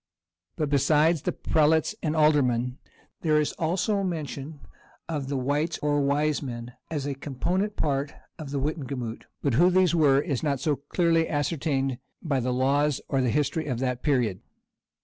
But 0.55 0.71
besides 0.71 1.21
the 1.21 1.31
prelates 1.31 1.93
and 2.01 2.15
aldermen, 2.15 2.79
there 3.21 3.39
is 3.39 3.51
also 3.59 4.01
mention 4.01 4.61
of 5.07 5.27
the 5.27 5.37
wites, 5.37 5.77
or 5.77 6.01
wisemen, 6.01 6.73
as 6.89 7.05
a 7.05 7.13
component 7.13 7.75
part 7.75 8.11
of 8.39 8.49
the 8.49 8.57
wittenagemot; 8.59 9.25
but 9.43 9.53
who 9.53 9.69
these 9.69 9.93
were 9.93 10.19
is 10.19 10.41
not 10.41 10.59
so 10.59 10.75
clearly 10.75 11.29
ascertained 11.29 11.99
by 12.19 12.39
the 12.39 12.51
laws 12.51 12.99
or 13.09 13.21
the 13.21 13.29
history 13.29 13.67
of 13.67 13.77
that 13.77 14.01
period. 14.01 14.39